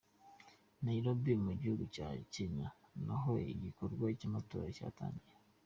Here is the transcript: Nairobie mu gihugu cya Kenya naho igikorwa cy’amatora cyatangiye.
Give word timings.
Nairobie 0.83 1.35
mu 1.45 1.51
gihugu 1.61 1.83
cya 1.95 2.07
Kenya 2.33 2.67
naho 3.05 3.31
igikorwa 3.53 4.05
cy’amatora 4.19 4.67
cyatangiye. 4.77 5.35